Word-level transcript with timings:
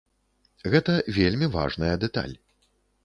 Гэта 0.75 0.95
вельмі 1.17 1.51
важная 1.57 1.93
дэталь. 2.05 2.35